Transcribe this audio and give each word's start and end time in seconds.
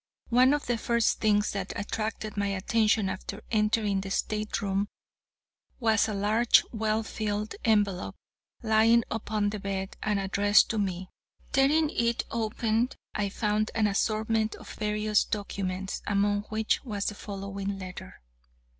One 0.31 0.55
of 0.55 0.65
the 0.65 0.79
first 0.79 1.19
things 1.19 1.51
that 1.51 1.73
attracted 1.79 2.35
my 2.35 2.47
attention 2.47 3.07
after 3.07 3.43
entering 3.51 4.01
the 4.01 4.09
state 4.09 4.59
room, 4.59 4.87
was 5.79 6.07
a 6.07 6.13
large, 6.15 6.63
well 6.71 7.03
filled 7.03 7.53
envelope, 7.63 8.15
lying 8.63 9.03
upon 9.11 9.51
the 9.51 9.59
bed, 9.59 9.97
and 10.01 10.19
addressed 10.19 10.71
to 10.71 10.79
me. 10.79 11.11
Tearing 11.51 11.91
it 11.91 12.25
open, 12.31 12.89
I 13.13 13.29
found 13.29 13.69
an 13.75 13.85
assortment 13.85 14.55
of 14.55 14.73
various 14.73 15.23
documents, 15.23 16.01
among 16.07 16.45
which 16.49 16.83
was 16.83 17.05
the 17.05 17.13
following 17.13 17.77
letter.'" 17.77 18.19